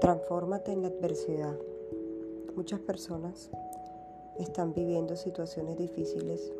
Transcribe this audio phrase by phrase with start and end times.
[0.00, 1.56] Transfórmate en la adversidad.
[2.54, 3.50] Muchas personas
[4.38, 6.52] están viviendo situaciones difíciles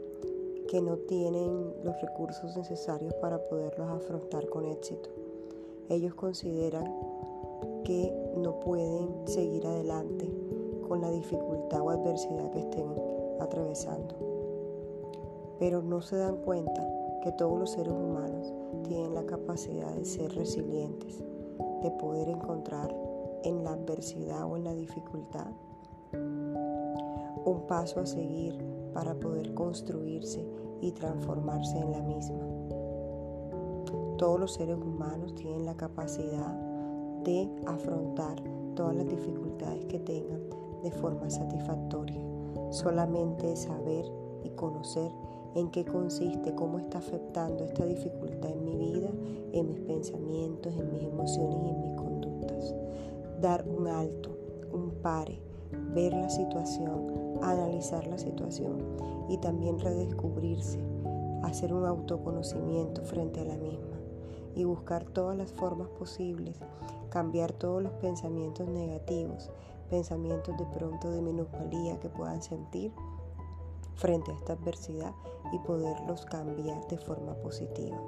[0.69, 5.11] que no tienen los recursos necesarios para poderlos afrontar con éxito.
[5.91, 6.85] Ellos consideran
[7.85, 10.33] que no pueden seguir adelante
[10.89, 12.89] con la dificultad o adversidad que estén
[13.39, 14.15] atravesando.
[15.59, 16.89] Pero no se dan cuenta
[17.23, 18.51] que todos los seres humanos
[18.85, 21.23] tienen la capacidad de ser resilientes,
[21.83, 23.06] de poder encontrar
[23.47, 25.47] en la adversidad o en la dificultad
[27.47, 28.59] un paso a seguir
[28.93, 30.45] para poder construirse
[30.81, 32.45] y transformarse en la misma.
[34.19, 36.55] Todos los seres humanos tienen la capacidad
[37.23, 38.43] de afrontar
[38.75, 40.41] todas las dificultades que tengan
[40.83, 42.21] de forma satisfactoria.
[42.71, 44.05] Solamente saber
[44.43, 45.13] y conocer
[45.55, 49.11] en qué consiste, cómo está afectando esta dificultad en mi vida,
[49.53, 52.75] en mis pensamientos, en mis emociones y en mis conductas.
[53.41, 54.31] Dar un alto,
[54.73, 55.41] un pare,
[55.95, 58.79] ver la situación, analizar la situación
[59.29, 60.79] y también redescubrirse,
[61.43, 63.97] hacer un autoconocimiento frente a la misma
[64.55, 66.59] y buscar todas las formas posibles,
[67.11, 69.51] cambiar todos los pensamientos negativos,
[69.91, 72.93] pensamientos de pronto de minusvalía que puedan sentir
[73.97, 75.13] frente a esta adversidad
[75.53, 77.99] y poderlos cambiar de forma positiva.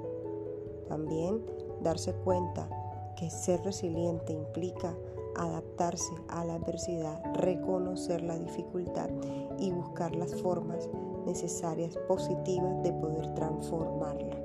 [0.87, 1.41] También
[1.81, 2.67] darse cuenta
[3.15, 4.95] que ser resiliente implica
[5.39, 9.09] adaptarse a la adversidad, reconocer la dificultad
[9.57, 10.89] y buscar las formas
[11.25, 14.37] necesarias positivas de poder transformarla.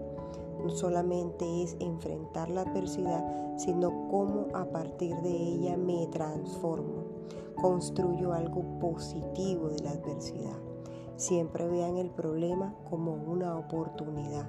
[0.63, 3.25] No solamente es enfrentar la adversidad,
[3.59, 7.05] sino cómo a partir de ella me transformo,
[7.61, 10.59] construyo algo positivo de la adversidad.
[11.17, 14.49] Siempre vean el problema como una oportunidad.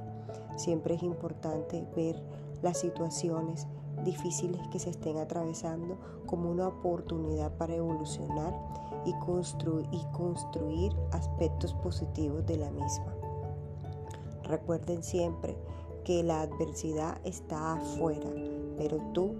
[0.56, 2.22] Siempre es importante ver
[2.62, 3.68] las situaciones
[4.06, 8.54] difíciles que se estén atravesando como una oportunidad para evolucionar
[9.06, 13.14] y, y construir aspectos positivos de la misma.
[14.44, 15.58] Recuerden siempre
[16.06, 18.30] que la adversidad está afuera,
[18.78, 19.34] pero tú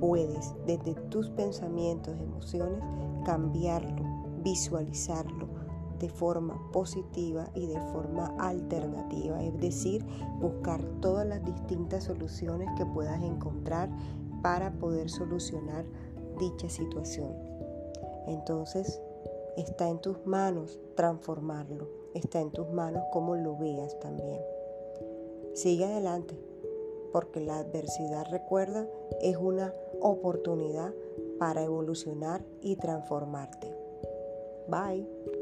[0.00, 2.82] puedes desde tus pensamientos, emociones,
[3.24, 4.04] cambiarlo,
[4.42, 5.46] visualizarlo,
[5.98, 10.04] de forma positiva y de forma alternativa, decir,
[10.40, 13.88] buscar todas las distintas soluciones que puedas encontrar
[14.42, 15.84] para poder solucionar
[16.38, 17.34] dicha situación.
[18.26, 19.00] Entonces,
[19.56, 24.40] está en tus manos transformarlo, está en tus manos como lo veas también.
[25.54, 26.38] Sigue adelante,
[27.12, 28.86] porque la adversidad, recuerda,
[29.20, 30.92] es una oportunidad
[31.38, 33.74] para evolucionar y transformarte.
[34.68, 35.37] Bye.